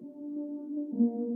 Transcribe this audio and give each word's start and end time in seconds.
Música 0.00 1.29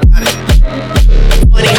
and 0.00 1.76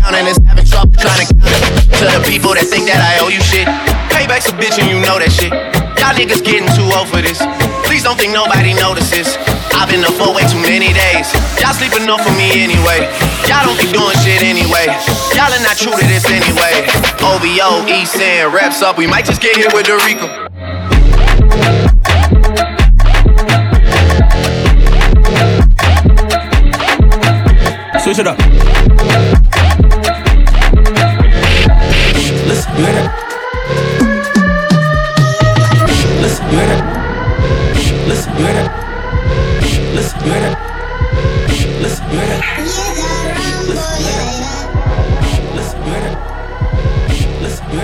count 0.00 0.14
it. 0.14 0.24
my 0.24 0.34
having 0.46 0.66
trouble 0.66 0.94
trying 0.96 1.26
to 1.26 1.34
count 1.34 1.50
it. 1.50 1.90
To 1.98 2.04
the 2.06 2.20
people 2.24 2.54
that 2.54 2.66
think 2.66 2.86
that 2.88 3.00
I 3.02 3.20
owe 3.20 3.28
you 3.28 3.42
shit, 3.42 3.66
payback's 4.08 4.48
a 4.48 4.54
bitch 4.56 4.80
and 4.80 4.88
you 4.88 4.98
know 5.02 5.18
that 5.18 5.32
shit. 5.32 5.52
Y'all 6.00 6.16
niggas 6.16 6.42
getting 6.42 6.68
too 6.72 6.88
old 6.96 7.08
for 7.12 7.20
this. 7.20 7.38
Please 7.84 8.02
don't 8.02 8.16
think 8.16 8.32
nobody 8.32 8.72
notices. 8.72 9.36
I've 9.76 9.88
been 9.88 10.04
up 10.04 10.14
for 10.16 10.32
way 10.32 10.44
too 10.48 10.60
many 10.60 10.92
days. 10.96 11.28
Y'all 11.60 11.76
sleeping 11.76 12.08
off 12.08 12.24
for 12.24 12.32
me 12.34 12.56
anyway. 12.56 13.04
Y'all 13.46 13.66
don't 13.66 13.78
be 13.78 13.86
doing 13.92 14.16
shit 14.24 14.42
anyway. 14.42 14.88
Y'all 15.36 15.52
are 15.52 15.64
not 15.64 15.76
true 15.76 15.92
to 15.92 16.06
this 16.08 16.26
anyway. 16.30 16.88
OVO, 17.20 17.86
East 17.88 18.16
End, 18.16 18.52
wraps 18.54 18.82
up. 18.82 18.96
We 18.96 19.06
might 19.06 19.24
just 19.24 19.40
get 19.40 19.56
hit 19.56 19.72
with 19.72 19.86
Dorico. 19.86 20.49
switch 28.14 28.18
it 28.18 28.26
up. 28.26 28.38
Listen, 32.48 32.76
you 32.76 32.84
hear 32.84 32.94
that? 32.96 33.10
Listen, 36.20 36.44
you 36.50 36.56
hear 36.58 36.66
that? 36.66 36.84
Listen, 38.08 38.32
you 38.36 38.42
hear 38.46 38.54
that? 38.54 38.70
Listen, 39.94 40.20
you 40.20 40.32
hear 40.32 40.42
that? 40.42 40.56
Listen, 41.80 42.10
you? 42.10 42.18
Listen, 45.40 45.76
you 45.76 45.90
hear 45.90 46.00
that? 46.00 46.18
Listen, 47.42 47.66
you? 47.70 47.78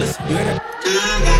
Listen, 0.00 0.24
you 0.30 0.36
hear 0.36 0.44
that? 0.44 0.56
Listen. 1.18 1.39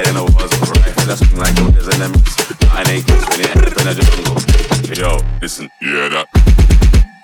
I 0.00 0.08
in 0.08 0.14
the 3.84 3.92
jungle. 4.00 4.36
Yo. 4.96 5.20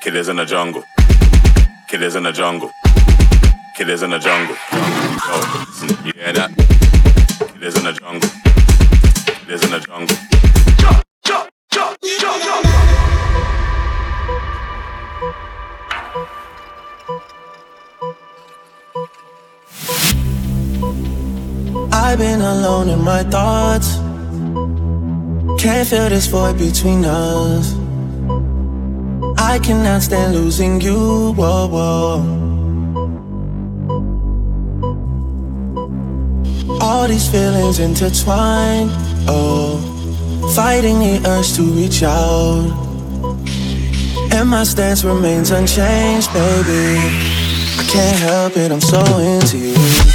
Kid 0.03 0.15
is 0.15 0.29
in 0.29 0.37
the 0.37 0.45
jungle. 0.45 0.85
Kid 1.89 2.03
is 2.03 2.17
in 2.17 2.23
the 2.23 2.33
jungle. 2.33 2.71
Kid 3.77 3.89
is 3.89 4.03
in 4.03 4.11
the 4.11 4.19
jungle. 4.19 4.57
Yo, 4.77 5.37
in 7.77 7.85
the 7.85 7.93
jungle. 7.93 8.29
In 9.49 9.71
the 9.71 9.81
jungle. 9.81 10.17
Jump, 10.79 11.03
jump, 11.25 11.51
jump, 11.71 11.97
jump, 12.21 12.43
jump. 12.43 12.66
I've 22.09 22.19
been 22.19 22.41
alone 22.41 22.89
in 22.89 23.03
my 23.03 23.25
thoughts. 23.25 23.97
Can't 25.61 25.89
feel 25.89 26.09
this 26.09 26.29
void 26.29 26.57
between 26.57 27.05
us. 27.05 27.75
I 29.37 29.59
cannot 29.59 30.03
stand 30.03 30.33
losing 30.33 30.81
you. 30.81 31.33
Whoa, 31.33 31.67
whoa. 31.67 32.23
All 36.81 37.09
these 37.09 37.29
feelings 37.29 37.81
intertwined. 37.81 38.93
Oh, 39.27 39.81
fighting 40.55 41.01
the 41.01 41.21
urge 41.29 41.55
to 41.55 41.63
reach 41.63 42.05
out. 42.05 42.71
And 44.33 44.49
my 44.49 44.63
stance 44.63 45.03
remains 45.03 45.51
unchanged, 45.51 46.33
baby. 46.33 47.01
I 47.81 47.85
can't 47.91 48.19
help 48.21 48.57
it, 48.57 48.71
I'm 48.71 48.81
so 48.81 49.03
into 49.19 49.59
you. 49.59 50.06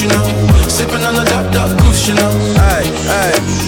you 0.00 0.08
know. 0.08 0.24
Sipping 0.68 1.02
on 1.04 1.14
the 1.14 1.24
top, 1.24 1.52
top 1.52 1.76
goose, 1.80 2.08
you 2.08 2.14
know. 2.14 2.30
Aye, 2.56 2.84
aye 3.08 3.67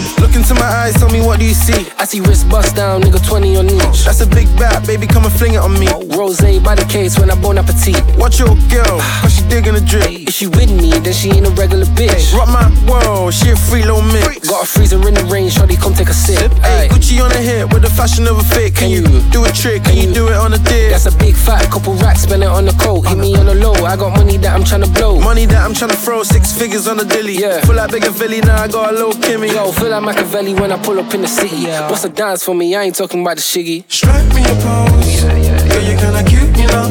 see? 1.61 1.91
I 1.99 2.05
see 2.05 2.21
wrist 2.21 2.49
bust 2.49 2.77
down, 2.77 3.03
nigga 3.03 3.21
20 3.25 3.57
on 3.57 3.67
each. 3.71 4.05
That's 4.05 4.21
a 4.21 4.27
big 4.27 4.49
bat, 4.57 4.87
baby, 4.87 5.07
come 5.07 5.25
and 5.25 5.33
fling 5.33 5.55
it 5.55 5.63
on 5.63 5.73
me. 5.79 5.87
Rose 6.17 6.41
by 6.63 6.75
the 6.75 6.87
case 6.89 7.19
when 7.19 7.31
I 7.31 7.37
bon 7.37 7.59
appetit. 7.59 8.01
Watch 8.17 8.39
your 8.39 8.55
girl, 8.73 8.99
cause 9.23 9.35
she 9.35 9.43
digging 9.49 9.75
the 9.75 9.81
drip. 9.81 10.29
If 10.29 10.35
she 10.35 10.47
with 10.47 10.71
me, 10.71 10.91
then 11.05 11.13
she 11.13 11.31
ain't 11.31 11.47
a 11.47 11.51
regular 11.51 11.87
bitch. 11.99 12.33
Rock 12.35 12.49
my 12.49 12.67
world, 12.89 13.35
she 13.35 13.51
a 13.51 13.57
free 13.57 13.85
low 13.85 14.01
mix. 14.03 14.49
Got 14.49 14.65
a 14.65 14.67
freezer 14.67 14.97
in 15.07 15.15
the 15.15 15.25
rain, 15.31 15.51
shorty, 15.51 15.77
come 15.77 15.95
take 15.95 16.09
a 16.09 16.15
sip. 16.15 16.51
Hey, 16.65 16.89
Gucci 16.91 17.23
on 17.23 17.31
the 17.31 17.39
hip 17.39 17.73
with 17.73 17.83
the 17.83 17.91
fashion 17.91 18.27
of 18.27 18.39
a 18.39 18.45
fit. 18.45 18.75
Can, 18.75 18.91
you 18.91 19.03
do 19.31 19.45
a 19.45 19.53
trick? 19.53 19.85
Can 19.85 19.97
you 19.97 20.13
do 20.13 20.29
it 20.29 20.37
on 20.37 20.53
a 20.53 20.59
dip? 20.59 20.91
That's 20.93 21.07
a 21.07 21.17
big 21.19 21.35
fat 21.35 21.71
couple 21.71 21.95
racks, 21.95 22.23
spend 22.23 22.43
it 22.43 22.49
on 22.49 22.65
the 22.65 22.73
coat. 22.73 23.07
Hit 23.07 23.19
me 23.19 23.37
on 23.37 23.47
the 23.47 23.55
low, 23.55 23.75
I 23.85 23.97
got 23.97 24.17
money 24.17 24.37
that 24.39 24.55
I'm 24.55 24.65
tryna 24.65 24.93
blow. 24.95 25.21
Money 25.21 25.47
that 25.47 25.63
I'm 25.65 25.73
tryna 25.73 25.97
throw, 26.05 26.23
six 26.23 26.53
figures 26.57 26.87
on 26.87 26.97
the 26.97 27.05
dilly. 27.05 27.37
Yeah. 27.37 27.61
Full 27.63 27.77
like 27.77 27.91
bigger 27.91 28.13
Philly, 28.13 28.41
now 28.41 28.63
I 28.63 28.69
got 28.69 28.91
a 28.91 28.93
little 28.93 29.13
Kimmy. 29.13 29.53
Yo, 29.53 29.73
feel 29.73 29.91
like 29.91 30.03
Machiavelli 30.20 30.54
when 30.54 30.72
I 30.72 30.78
pull 30.82 31.00
up 31.00 31.14
in 31.14 31.22
the 31.22 31.28
city. 31.28 31.58
Yeah. 31.58 31.88
Bust 31.90 32.06
a 32.06 32.10
dance 32.10 32.44
for 32.44 32.54
me, 32.56 32.76
I 32.76 32.84
ain't 32.84 32.96
talking 32.96 33.22
about 33.22 33.38
the 33.38 33.42
shiggy. 33.42 33.84
Strike 33.88 34.30
me 34.36 34.42
a 34.44 34.56
pose. 34.64 35.24
Yeah, 35.24 35.38
yeah, 35.38 35.68
Girl, 35.70 35.84
you 35.90 35.96
kinda 35.98 36.24
cute, 36.30 36.58
you 36.62 36.68
know. 36.74 36.88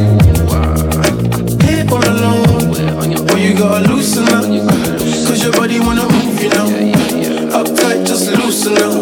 Hit 1.66 1.90
all 1.92 2.04
alone. 2.14 3.26
Boy, 3.26 3.40
you 3.46 3.54
gotta 3.54 3.88
loosen 3.88 4.28
up. 4.28 4.44
Cause 5.26 5.42
your 5.42 5.52
body 5.52 5.78
wanna 5.80 6.06
move, 6.14 6.42
you 6.42 6.50
know. 6.54 6.66
Uptight, 7.58 8.06
just 8.06 8.30
loosen 8.38 8.76
up. 8.78 8.94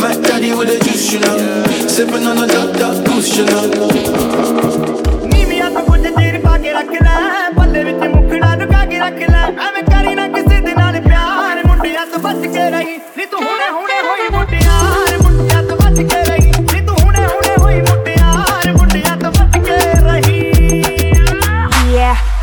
My 0.00 0.12
daddy 0.26 0.52
with 0.54 0.68
the 0.68 0.78
juice, 0.84 1.12
you 1.12 1.20
know. 1.20 1.36
Sipping 1.88 2.26
on 2.26 2.38
a 2.38 2.46
duck, 2.46 2.70
duck 2.78 2.96
goose, 3.06 3.36
you 3.36 3.44
know. 3.50 3.66
ਨੀਵੀਆਂ 5.32 5.70
ਤੋਂ 5.70 5.82
ਕੁਝ 5.86 6.00
ਚੀਰ 6.06 6.38
ਪਾ 6.44 6.56
ਕੇ 6.58 6.72
ਰੱਖ 6.72 6.90
ਲੈ 7.02 7.16
ਪੱਲੇ 7.56 7.82
ਵਿੱਚ 7.84 8.04
ਮੁਖੜਾ 8.14 8.54
ਲੁਕਾ 8.60 8.84
ਕੇ 8.90 8.98
ਰੱਖ 8.98 9.18
ਲੈ 9.30 9.42
ਐਵੇਂ 9.66 9.82
ਕਰੀ 9.90 10.14
ਨਾ 10.14 10.26
ਕਿਸੇ 10.36 10.60
ਦੇ 10.66 10.74
ਨਾਲ 10.78 11.00
ਪਿਆਰ 11.08 11.64
ਮੁੰਡਿਆਂ 11.66 12.06
ਤੋਂ 12.12 12.18
ਬਚ 12.28 12.46
ਕੇ 12.54 12.70
ਰਹੀ 12.70 12.98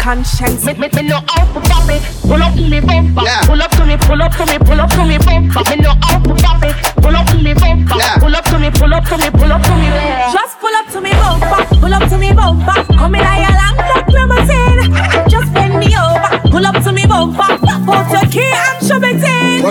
conscience. 0.09 0.65
Me, 0.65 0.73
me, 0.73 0.89
me 0.97 1.03
no 1.03 1.17
out 1.37 1.49
for 1.53 1.61
pop 1.69 1.85
it. 1.93 2.01
Pull 2.25 2.43
up 2.43 2.55
to 2.57 2.65
me 2.65 2.81
bumper. 2.81 3.25
Yeah. 3.29 3.45
Pull 3.45 3.61
up 3.61 3.71
to 3.73 3.85
me, 3.85 3.97
pull 3.99 4.23
up 4.23 4.33
to 4.41 4.45
me, 4.47 4.57
pull 4.59 4.81
up 4.81 4.91
to 4.97 5.05
me 5.05 5.19
bumper. 5.19 5.63
Me 5.69 5.77
no 5.85 5.93
out 6.09 6.21
for 6.25 6.37
pop 6.45 6.65
it. 6.65 6.77
Pull 7.03 7.17
up 7.17 7.27
to 7.29 7.37
me 7.37 7.53
bumper. 7.53 7.99
Yeah. 7.99 8.17
Pull 8.17 8.35
up 8.35 8.45
to 8.47 8.59
me, 8.59 8.71
pull 8.71 8.95
up 8.95 9.05
to 9.05 9.17
me, 9.19 9.29
pull 9.31 9.53
up 9.53 9.63
to 9.69 9.75
me. 9.77 9.89
Just 10.33 10.55
pull 10.61 10.75
up 10.81 10.87
to 10.93 11.01
me 11.03 11.13
bumper, 11.13 11.63
pull 11.77 11.93
up 11.93 12.09
to 12.09 12.17
me 12.17 12.33
bumper. 12.33 12.85
Come 12.97 13.17
in 13.17 13.21
a 13.21 13.68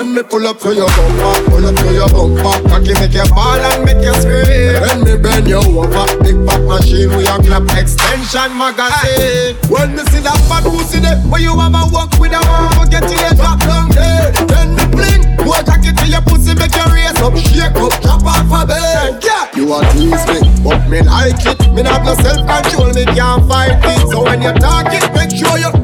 When 0.08 0.16
me 0.16 0.24
pull 0.24 0.48
up 0.48 0.58
to 0.60 0.74
your 0.74 0.88
bumper, 0.88 1.52
pull 1.52 1.68
up 1.68 1.76
to 1.76 1.92
your 1.92 2.08
bumper. 2.08 2.70
Cocky 2.72 2.96
make 2.96 3.12
you 3.12 3.28
ball 3.28 3.60
and 3.60 3.84
make 3.84 4.00
you 4.00 4.16
scream. 4.16 4.80
When 4.80 5.04
me 5.04 5.20
bend 5.20 5.52
you 5.52 5.60
over, 5.60 6.08
big 6.24 6.40
back 6.48 6.64
machine 6.64 7.12
with 7.12 7.28
your 7.28 7.44
clap. 7.44 7.68
Extension 7.76 8.56
magazine. 8.56 9.60
When 9.68 10.00
me 10.00 10.08
see 10.08 10.24
that 10.24 10.40
fat 10.48 10.64
pussy 10.64 11.04
there, 11.04 11.20
where 11.28 11.44
you 11.44 11.52
a 11.52 11.68
walk 11.92 12.16
with 12.24 12.32
a 12.32 12.40
one 12.40 12.88
Get 12.88 13.04
till 13.04 13.20
you 13.20 13.36
drop 13.36 13.60
down 13.68 13.92
there. 13.92 14.32
Then 14.48 14.80
me 14.80 14.88
bling, 14.96 15.24
go 15.44 15.52
jacket 15.68 16.00
till 16.00 16.08
your 16.08 16.24
pussy 16.24 16.56
make 16.56 16.72
you 16.72 16.88
raise 16.88 17.20
up 17.20 17.36
Shake 17.36 17.76
up, 17.76 17.92
drop 18.00 18.24
off 18.24 18.48
a 18.48 18.64
bed. 18.64 19.20
Yeah, 19.20 19.52
you 19.60 19.68
a 19.76 19.84
tease 19.92 20.24
me, 20.32 20.40
but 20.64 20.88
me 20.88 21.04
like 21.04 21.44
it. 21.44 21.60
Me 21.76 21.84
not 21.84 22.08
no 22.08 22.16
self-control, 22.16 22.96
me 22.96 23.04
can't 23.12 23.44
fight 23.44 23.76
it. 23.84 24.08
So 24.08 24.24
when 24.24 24.40
you 24.40 24.56
talk 24.56 24.88
it, 24.88 25.04
make 25.12 25.36
sure 25.36 25.60
you're 25.60 25.76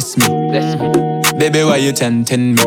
bendo, 0.00 0.50
bless 0.50 0.76
me. 0.76 1.38
Baby, 1.38 1.64
why 1.64 1.76
you 1.76 1.92
tempting 1.92 2.54
me? 2.54 2.62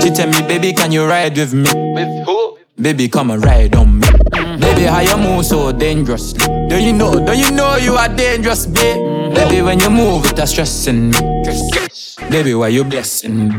She 0.00 0.10
tell 0.10 0.28
me, 0.28 0.42
baby, 0.46 0.72
can 0.72 0.92
you 0.92 1.06
ride 1.06 1.36
with 1.36 1.54
me? 1.54 1.68
With 1.94 2.26
who? 2.26 2.58
Baby, 2.80 3.08
come 3.08 3.30
and 3.30 3.44
ride 3.44 3.74
on 3.76 4.00
me. 4.00 4.06
Baby, 4.32 4.84
how 4.84 5.00
you 5.00 5.16
move 5.16 5.44
so 5.44 5.72
dangerously? 5.72 6.46
Do 6.68 6.82
you 6.82 6.92
know? 6.92 7.24
Do 7.24 7.32
you 7.36 7.50
know 7.50 7.76
you 7.76 7.94
are 7.94 8.08
dangerous, 8.08 8.66
babe? 8.66 8.96
Mm-hmm. 8.96 9.34
Baby, 9.34 9.62
when 9.62 9.80
you 9.80 9.90
move, 9.90 10.24
it's 10.26 10.50
stressing 10.50 11.10
me. 11.10 11.18
Baby, 12.30 12.54
why 12.54 12.68
you 12.68 12.84
blessing 12.84 13.48
me? 13.48 13.54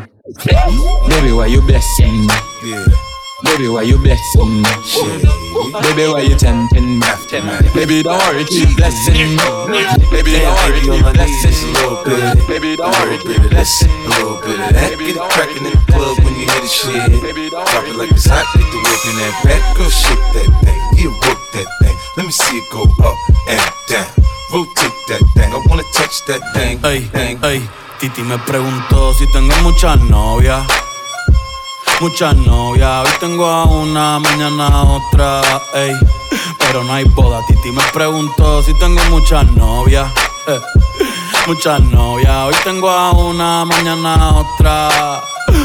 Baby, 0.46 1.32
why 1.32 1.48
you 1.48 1.62
blessing 1.62 2.28
me? 2.28 2.34
Baby, 3.44 3.68
why 3.70 3.84
you 3.84 3.98
blessing 3.98 4.62
me? 4.62 5.43
Baby, 5.72 6.12
why 6.12 6.22
you 6.22 6.36
tempting 6.36 7.00
me? 7.00 7.06
Baby, 7.74 8.04
don't 8.04 8.20
worry, 8.28 8.44
keep 8.44 8.76
blessing 8.76 9.16
me. 9.16 9.38
Baby, 10.12 10.44
don't 10.44 10.56
worry, 10.60 10.82
keep 10.82 11.04
blessing 11.14 11.72
me. 11.72 11.84
Baby, 12.48 12.76
don't 12.76 12.92
worry, 13.00 13.18
keep 13.24 13.42
blessing 13.50 13.88
me. 13.88 14.06
A 14.06 14.10
little 14.10 14.42
bit 14.44 14.60
of 14.60 14.74
that, 14.76 14.92
get 15.00 15.16
it 15.16 15.24
crackin' 15.32 15.66
in 15.66 15.72
the 15.72 15.92
club 15.92 16.18
when 16.20 16.34
you 16.36 16.46
hear 16.46 16.62
the 16.62 16.68
shit. 16.68 17.22
Baby, 17.22 17.50
Drop 17.50 17.86
it 17.88 17.96
like 17.96 18.12
it's 18.12 18.26
hot, 18.26 18.46
get 18.58 18.66
the 18.66 18.80
work 18.82 19.04
in 19.08 19.16
that 19.22 19.34
back. 19.46 19.62
Girl, 19.78 19.90
shake 19.90 20.26
that 20.36 20.50
thing, 20.66 20.82
you 20.98 21.10
work 21.22 21.40
that 21.54 21.68
thing. 21.80 21.96
Let 22.18 22.26
me 22.26 22.32
see 22.32 22.58
it 22.58 22.66
go 22.72 22.84
up 23.06 23.18
and 23.48 23.62
down. 23.88 24.10
Rotate 24.52 24.98
that 25.10 25.22
thing, 25.38 25.50
I 25.54 25.60
wanna 25.70 25.84
touch 25.94 26.26
that 26.28 26.42
thing. 26.54 26.80
Ey, 26.84 27.02
thing. 27.02 27.40
ey, 27.44 27.62
Titi 28.00 28.22
me 28.24 28.38
preguntó 28.40 29.14
si 29.14 29.26
tengo 29.32 29.56
muchas 29.64 30.00
novias. 30.02 30.66
Muchas 32.04 32.36
novias, 32.36 33.06
hoy 33.08 33.14
tengo 33.22 33.48
a 33.48 33.64
una, 33.64 34.20
mañana 34.20 34.84
otra, 34.84 35.42
ey. 35.74 35.96
Pero 36.60 36.84
no 36.84 36.94
hay 36.94 37.06
boda, 37.06 37.40
Titi 37.48 37.72
me 37.72 37.82
preguntó 37.94 38.62
si 38.62 38.74
tengo 38.74 39.02
muchas 39.06 39.50
novias. 39.54 40.12
eh. 40.48 40.60
Muchas 41.48 41.80
novias, 41.80 42.30
hoy 42.30 42.56
tengo 42.66 42.90
a 42.90 43.12
una, 43.12 43.64
mañana 43.64 44.34
otra. 44.36 45.22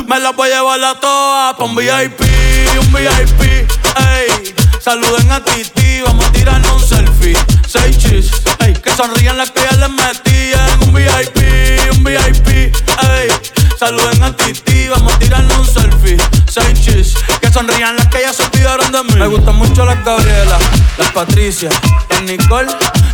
Me 0.07 0.21
las 0.21 0.37
voy 0.37 0.49
a 0.53 0.59
llevar 0.59 0.85
a 0.85 1.01
todas 1.01 1.57
pa' 1.57 1.65
un 1.65 1.75
VIP, 1.75 2.21
un 2.83 2.93
VIP, 2.93 3.41
ey. 3.43 4.55
Saluden 4.81 5.33
a 5.33 5.43
Titi, 5.43 6.03
vamos 6.03 6.25
a 6.25 6.31
tirarnos 6.31 6.71
un 6.71 6.89
selfie. 6.89 7.37
Seis 7.67 7.99
chis, 7.99 8.31
ey. 8.61 8.75
Que 8.75 8.95
sonrían 8.95 9.37
las 9.37 9.51
que 9.51 9.61
ya 9.61 9.73
les 9.77 9.91
metí 9.91 10.53
en 10.53 10.89
un 10.89 10.95
VIP, 10.95 11.97
un 11.97 12.05
VIP, 12.05 12.47
ey. 12.47 13.29
Saluden 13.79 14.25
a 14.25 14.35
Titi, 14.35 14.89
vamos 14.89 15.15
a 15.15 15.19
tirarnos 15.21 15.57
un 15.57 15.65
selfie. 15.65 16.17
Seis 16.51 16.81
chis, 16.81 17.15
que 17.41 17.49
sonrían 17.49 17.95
las 17.95 18.09
que 18.09 18.21
ya 18.23 18.33
se 18.33 18.43
olvidaron 18.43 18.91
de 18.91 19.05
mí. 19.05 19.15
Me 19.15 19.29
gustan 19.29 19.55
mucho 19.55 19.85
las 19.85 20.05
Gabriela, 20.05 20.59
las 20.99 21.13
Patricia, 21.13 21.71
las 22.11 22.23
Nicole, 22.23 22.67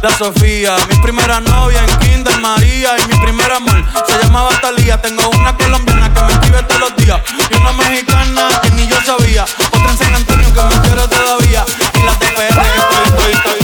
la 0.03 0.17
Sofía. 0.17 0.75
Mi 0.89 0.97
primera 1.03 1.41
novia 1.41 1.85
en 1.85 1.99
Kinder 1.99 2.41
María 2.41 2.97
y 2.99 3.13
mi 3.13 3.21
primer 3.21 3.53
amor 3.53 3.85
se 4.07 4.19
llamaba 4.23 4.49
Talía. 4.63 5.03
Tengo 5.03 5.29
una 5.29 5.55
colombiana 5.55 6.11
que 6.15 6.23
me 6.23 6.33
escribe 6.33 6.63
todos 6.63 6.81
los 6.81 6.97
días 6.97 7.21
y 7.51 7.55
una 7.57 7.73
mexicana 7.73 8.49
que 8.63 8.71
ni 8.71 8.89
yo 8.89 8.97
sabía. 9.05 9.45
Otra 9.67 9.91
en 9.91 9.99
San 9.99 10.15
Antonio 10.15 10.49
que 10.55 10.63
me 10.63 10.81
quiere 10.81 11.09
todavía 11.09 11.63
y 11.93 12.07
las 12.07 12.19
de 12.21 12.27
PR 12.29 12.63
que 12.63 12.79
estoy, 12.79 13.33
estoy, 13.33 13.53
estoy, 13.53 13.64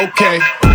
okay. 0.00 0.69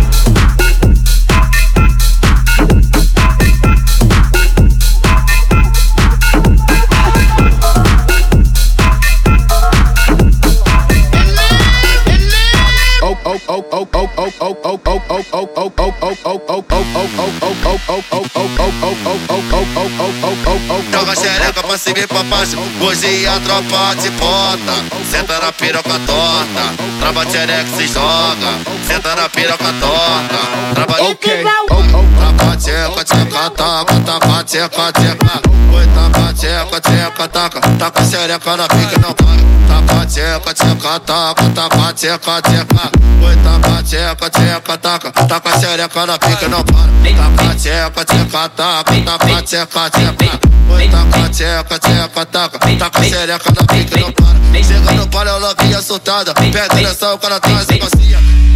Cima 21.86 22.06
pra 22.08 22.22
baixo 22.24 22.56
Hoje 22.80 23.26
a 23.26 23.38
tropa 23.40 23.94
de 24.00 24.10
bota. 24.10 24.74
Senta 25.10 25.38
na 25.38 25.52
piroca 25.52 25.98
torta. 26.06 26.64
Trava 26.98 27.24
xereca 27.26 27.76
se 27.76 27.86
joga. 27.86 28.52
Senta 28.86 29.14
na 29.14 29.28
piroca 29.28 29.72
torta. 29.80 30.40
Trava 30.74 30.96
Okay. 31.06 31.44
Taca 31.44 32.56
tcheca, 32.56 33.04
tcheca, 33.04 33.50
taca 33.50 34.00
Taca 34.00 34.44
tcheca, 34.44 34.92
tcheca. 34.92 35.40
Oi, 35.72 35.86
taca 35.94 36.32
tcheca, 36.32 36.80
tcheca, 36.80 37.28
taca. 37.28 37.60
Taca 37.78 38.02
xereca 38.04 38.56
na 38.56 38.68
pica 38.68 38.98
não 38.98 39.12
para 39.14 39.36
Taca 39.68 40.06
tcheca, 40.06 40.54
tcheca, 40.54 41.00
taca 41.00 41.44
Taca 41.54 41.92
tcheca, 41.92 42.42
tcheca. 42.42 42.90
Oi, 43.22 43.36
taca 43.36 43.82
tcheca, 43.82 44.30
tcheca, 44.30 44.78
taca. 44.78 45.12
Taca 45.12 45.60
xereca 45.60 46.06
na 46.06 46.18
pica 46.18 46.48
não 46.48 46.64
para 46.64 46.90
Taca 47.16 47.54
tcheca, 47.54 48.04
tcheca, 48.04 48.48
taca 48.48 48.94
Taca 49.04 49.42
tcheca, 49.42 49.90
tcheca. 49.90 50.46
Oi, 50.68 50.88
taca 50.88 51.28
tcheca, 51.28 51.75
tcheca, 51.78 52.26
taca 52.26 52.58
Taca 52.58 53.02
xereca 53.02 53.52
na 53.54 53.66
pica 53.66 54.00
não 54.00 54.12
para 54.12 54.62
Chega 54.62 54.92
no 54.92 55.06
palio, 55.08 55.38
novinha 55.40 55.82
soltada 55.82 56.34
Pega 56.34 56.74
nessa, 56.74 57.14
o 57.14 57.18
cara 57.18 57.40
traz 57.40 57.68
a 57.68 57.78
bacia 57.78 58.46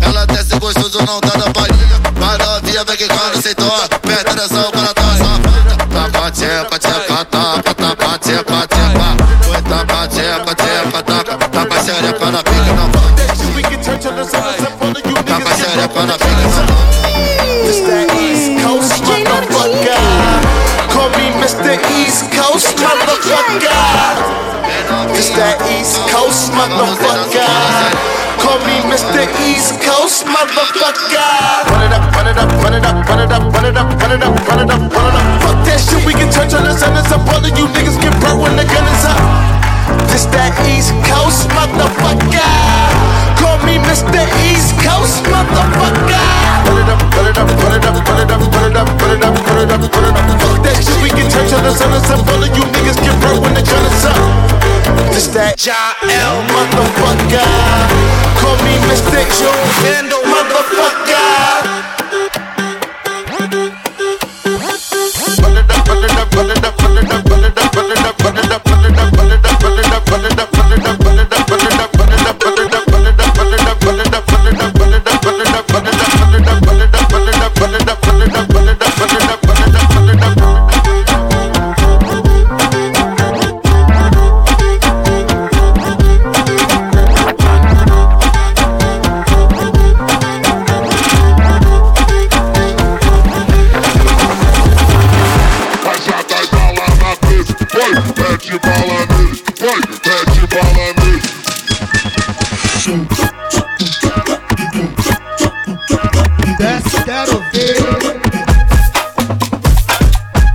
Ela 0.00 0.26
desce 0.26 0.58
gostoso, 0.58 0.98
não 1.04 1.20
tá 1.20 1.36
da 1.38 1.50
palhinha. 1.50 2.00
Vai 2.14 2.38
novinha, 2.38 2.84
vem 2.84 2.96
que 2.96 3.08
quando 3.08 3.42
cê 3.42 3.54
toa. 3.54 3.88
Perto 3.88 4.30
atenção 4.30 4.70
quando 4.72 4.94
tá 4.94 5.02
safada. 5.02 5.58
Taca, 5.92 6.30
tcheca, 6.30 6.78
tcheca, 6.78 7.24
taca, 7.24 7.74
taca, 7.74 8.18
tcheca, 8.18 8.66
tcheca. 8.66 9.16
Foi 9.42 9.62
taca, 9.62 10.08
tcheca, 10.08 10.54
tcheca, 10.54 11.02
taca. 11.02 11.38
Taca 11.48 11.82
xereca 11.84 12.30
na 12.30 12.42
pica, 12.42 12.72
não 12.72 12.90
vai. 12.90 13.08
Taca 15.24 15.56
xereca 15.56 16.02
na 16.06 16.18
pica, 16.18 16.42
não 16.42 16.66
vai. 16.66 18.07
Me 21.48 21.64
Mr. 21.64 21.80
East 21.96 22.28
Coast 22.36 22.76
motherfucker. 22.76 23.72
It's 25.16 25.32
that 25.32 25.56
East 25.72 25.96
Coast 26.12 26.52
motherfucker. 26.52 27.48
Call 28.36 28.60
me 28.68 28.76
Mr. 28.84 29.24
East 29.48 29.80
Coast 29.80 30.28
motherfucker. 30.28 31.24
Run 31.72 31.88
it 31.88 31.92
up, 31.96 32.04
run 32.12 32.28
it 32.28 32.36
up, 32.36 32.52
run 32.60 32.76
it 32.76 32.84
up, 32.84 33.00
run 33.08 33.20
it 33.24 33.32
up, 33.32 33.48
run 33.48 33.64
it 33.64 33.80
up, 33.80 33.88
run 33.96 34.12
it 34.12 34.20
up, 34.28 34.36
run 34.44 34.60
it 34.60 34.68
up, 34.68 34.92
run 34.92 35.08
it 35.08 35.16
up. 35.16 35.24
Fuck 35.40 35.58
that 35.64 35.80
shit, 35.80 36.04
we 36.04 36.12
can 36.12 36.28
touch 36.28 36.52
on 36.52 36.68
the 36.68 36.76
sun. 36.76 36.92
It's 37.00 37.08
up. 37.16 37.24
All 37.24 37.40
of 37.40 37.48
you 37.56 37.64
niggas 37.72 37.96
get 37.96 38.12
burnt 38.20 38.44
when 38.44 38.52
the 38.52 38.68
gun 38.68 38.84
is 38.84 39.08
up. 39.08 39.16
This 40.12 40.28
that 40.36 40.52
East 40.68 40.92
Coast 41.08 41.48
motherfucker. 41.56 42.44
Call 43.40 43.56
me 43.64 43.80
Mr. 43.88 44.20
East 44.52 44.76
Coast 44.84 45.24
motherfucker. 45.24 46.12
Run 46.68 46.76
it 46.76 46.92
up, 46.92 47.00
run 47.16 47.24
it 47.24 47.40
up, 47.40 47.48
run 47.56 47.72
it 47.72 47.84
up, 47.88 47.96
run 48.04 48.20
it 48.20 48.32
up, 48.36 48.44
run 48.52 48.68
it 48.68 48.76
up, 48.76 48.88
run 49.00 49.16
it 49.16 49.24
up, 49.24 49.32
run 49.48 49.64
it 49.64 49.72
up, 49.72 49.96
run 49.96 50.04
it 50.04 50.42
up. 50.44 50.47
On 51.58 51.64
the 51.64 51.72
sun. 51.74 51.90
All 51.90 52.42
of 52.42 52.56
you 52.56 52.62
niggas 52.70 53.02
get 53.02 53.18
when 53.42 53.52
that 55.34 55.58
Jael 55.58 56.38
motherfucker. 56.54 57.42
Call 58.38 58.56
me 58.62 58.78
Mr. 58.86 59.18
Joe 59.34 59.50
Vandal 59.82 60.22
motherfucker. 60.22 61.07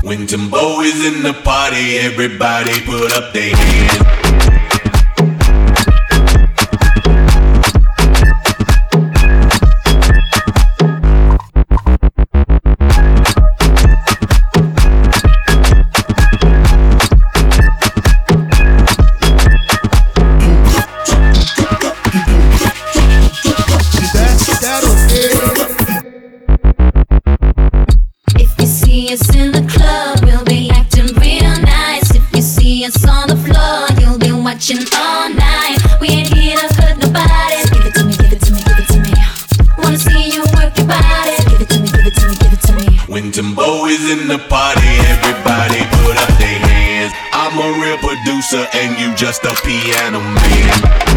When 0.01 0.27
Timbo 0.27 0.79
is 0.79 1.05
in 1.05 1.23
the 1.23 1.33
party, 1.43 1.97
everybody 1.97 2.79
put 2.85 3.11
up 3.11 3.33
their 3.33 3.53
hands. 3.53 4.62
We 36.03 36.09
ain't 36.09 36.33
here 36.33 36.57
to 36.57 36.81
hurt 36.81 36.97
nobody. 36.97 37.63
Give 37.71 37.85
it 37.85 37.93
to 37.95 38.03
me, 38.03 38.13
give 38.17 38.33
it 38.33 38.41
to 38.41 38.51
me, 38.51 38.61
give 38.63 38.79
it 38.79 38.87
to 38.87 38.99
me. 38.99 39.13
Wanna 39.77 39.97
see 39.97 40.31
you 40.33 40.41
work 40.55 40.75
your 40.75 40.87
body. 40.87 41.37
Give 41.49 41.61
it 41.61 41.69
to 41.69 41.79
me, 41.79 41.87
give 41.87 42.07
it 42.07 42.15
to 42.15 42.27
me, 42.27 42.35
give 42.35 42.53
it 42.53 42.61
to 42.61 42.73
me. 42.73 42.97
When 43.07 43.31
Timbo 43.31 43.85
is 43.85 44.09
in 44.11 44.27
the 44.27 44.39
party, 44.49 44.89
everybody 45.13 45.79
put 46.01 46.17
up 46.17 46.37
their 46.39 46.59
hands. 46.59 47.13
I'm 47.31 47.57
a 47.57 47.79
real 47.79 47.97
producer 47.99 48.67
and 48.73 48.99
you 48.99 49.15
just 49.15 49.45
a 49.45 49.53
piano 49.63 50.19
man. 50.19 51.12